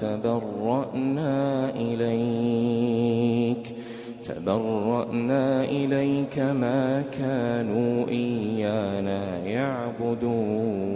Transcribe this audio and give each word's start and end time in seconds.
تبرأنا 0.00 1.70
إليك 1.70 3.74
تبرأنا 4.28 5.64
إليك 5.64 6.38
ما 6.38 7.04
كانوا 7.18 8.08
إيانا 8.08 9.38
يعبدون. 9.38 10.86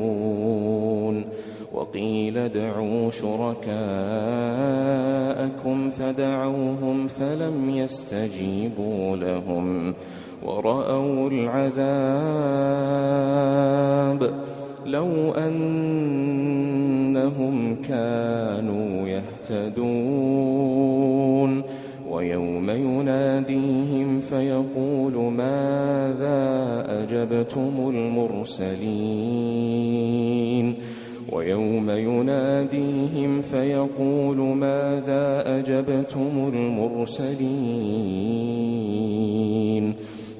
وقيل 1.72 2.38
ادعوا 2.38 3.10
شركاءكم 3.10 3.70
فدعوهم 5.90 7.08
فلم 7.08 7.70
يستجيبوا 7.70 9.16
لهم 9.16 9.94
ورأوا 10.42 11.30
العذاب 11.30 11.80
لو 14.86 15.32
أنهم 15.32 15.76
كانوا 17.88 19.08
يهتدون 19.08 20.70
ويوم 22.10 22.70
يناديهم 22.70 24.20
فيقول 24.20 25.12
ماذا 25.32 26.40
أجبتم 26.88 27.72
المرسلين 27.94 29.30
ويوم 31.32 31.90
يناديهم 31.90 33.42
فيقول 33.42 34.36
ماذا 34.36 35.42
أجبتم 35.58 36.50
المرسلين 36.54 38.00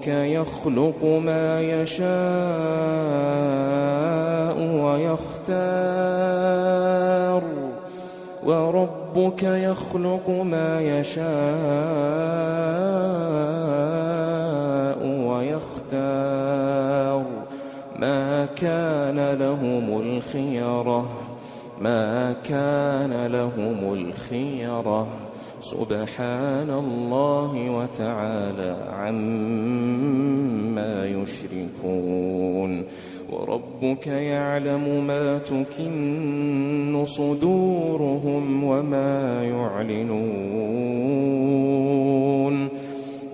وربك 0.00 0.08
يخلق 0.08 1.04
ما 1.04 1.60
يشاء 1.60 2.08
ويختار. 4.84 5.82
وربك 8.44 9.42
يخلق 9.42 10.30
ما 10.30 10.80
يشاء 10.80 11.24
ويختار. 15.26 15.60
ما 17.98 18.46
كان 18.46 19.32
لهم 19.38 20.00
الخيرة 20.00 21.08
ما 21.80 22.32
كان 22.44 23.26
لهم 23.26 23.92
الخيرة. 23.94 25.29
سبحان 25.60 26.70
الله 26.70 27.70
وتعالى 27.70 28.76
عما 28.92 31.06
يشركون 31.06 32.84
وربك 33.32 34.06
يعلم 34.06 35.06
ما 35.06 35.38
تكن 35.38 37.04
صدورهم 37.06 38.64
وما 38.64 39.44
يعلنون 39.44 40.20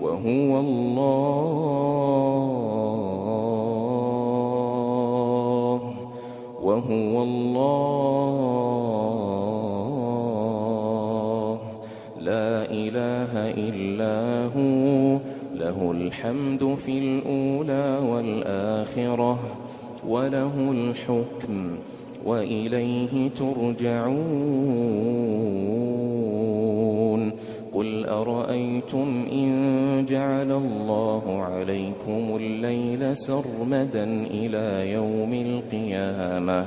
وهو 0.03 0.61
الله 0.61 1.37
وهو 6.63 7.23
الله 7.23 7.97
إلا 13.37 14.45
هو. 14.57 15.19
له 15.55 15.91
الحمد 15.91 16.75
في 16.75 16.99
الأولى 16.99 17.99
والآخرة 18.13 19.39
وله 20.09 20.73
الحكم 20.73 21.77
وإليه 22.27 23.29
ترجعون. 23.29 24.27
قل 27.75 28.07
أرأيتم 28.07 29.25
إن 29.33 30.05
جعل 30.09 30.53
الله 30.53 31.43
عليكم 31.43 32.37
الليل 32.37 33.17
سرمدا 33.17 34.05
إلى 34.31 34.93
يوم 34.93 35.35
القيامة؟ 35.35 36.67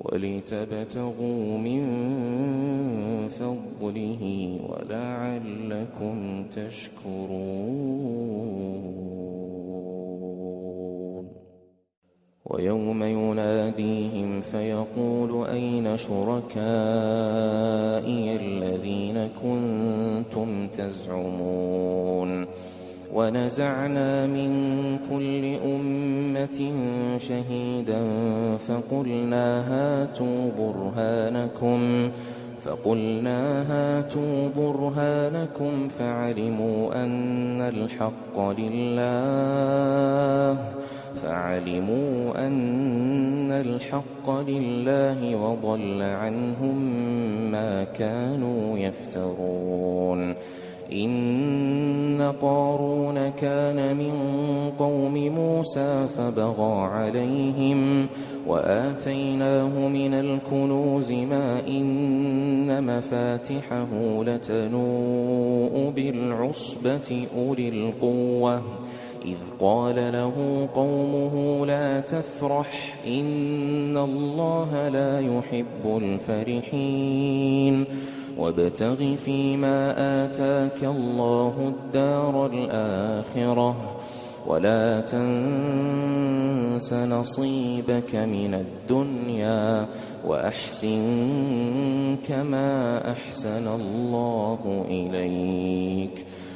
ولتبتغوا 0.00 1.58
من 1.58 1.82
فضله 3.28 4.22
ولعلكم 4.68 6.44
تشكرون. 6.44 8.16
ويوم 12.46 13.04
يناديهم 13.04 14.40
فيقول 14.40 15.46
أين 15.46 15.96
شركائي 15.96 16.56
الذين 18.36 19.28
كنتم 19.42 20.66
تزعمون؟ 20.66 22.46
ونزعنا 23.14 24.26
من 24.26 24.50
كل 25.10 25.44
أمة 25.44 26.15
شهيدا 27.18 28.00
فقلنا 28.68 29.46
هاتوا 29.70 30.50
برهانكم 30.58 32.10
فقلنا 32.64 33.40
هاتوا 33.72 34.48
برهانكم 34.56 35.88
فعلموا 35.88 37.04
أن 37.04 37.60
الحق 37.60 38.38
لله. 38.58 40.58
فعلموا 41.26 42.46
أن 42.46 43.50
الحق 43.50 44.30
لله 44.30 45.36
وضل 45.36 46.02
عنهم 46.02 46.78
ما 47.50 47.84
كانوا 47.84 48.78
يفترون. 48.78 50.34
إن 50.92 52.32
قارون 52.40 53.28
كان 53.28 53.96
من 53.96 54.12
قوم 54.78 55.14
موسى 55.14 56.06
فبغى 56.18 56.82
عليهم 56.82 58.06
وآتيناه 58.46 59.88
من 59.88 60.14
الكنوز 60.14 61.12
ما 61.12 61.62
إن 61.68 62.98
مفاتحه 62.98 64.22
لتنوء 64.22 65.92
بالعصبة 65.96 67.26
أولي 67.36 67.68
القوة. 67.68 68.62
إذ 69.26 69.36
قال 69.60 69.96
له 69.96 70.68
قومه 70.74 71.66
لا 71.66 72.00
تفرح 72.00 72.94
إن 73.06 73.96
الله 73.96 74.88
لا 74.88 75.20
يحب 75.20 75.96
الفرحين 76.02 77.84
وابتغ 78.38 79.16
فيما 79.24 79.94
آتاك 80.24 80.84
الله 80.84 81.74
الدار 81.74 82.46
الآخرة 82.46 83.96
ولا 84.46 85.00
تنس 85.00 86.92
نصيبك 86.92 88.14
من 88.14 88.54
الدنيا 88.54 89.86
وأحسن 90.26 92.16
كما 92.28 93.00
أحسن 93.12 93.68
الله 93.68 94.84
إليك 94.88 96.26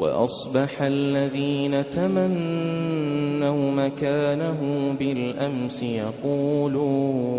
وأصبح 0.00 0.82
الذين 0.82 1.88
تمنوا 1.88 3.72
مكانه 3.72 4.92
بالأمس 4.98 5.82
يقولون 5.82 7.30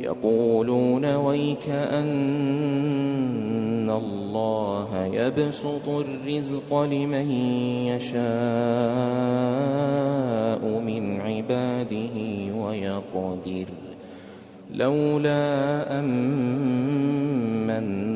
يقولون 0.00 1.14
ويك 1.14 1.68
أن 1.68 2.06
الله 3.90 5.10
يبسط 5.12 5.88
الرزق 5.88 6.82
لمن 6.82 7.30
يشاء 7.86 8.20
من 10.80 11.20
عباده 11.20 12.16
ويقدر 12.56 13.66
لولا 14.74 16.00
الله 16.00 18.15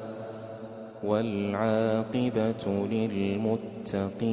والعاقبة 1.03 2.87
للمتقين 2.91 4.31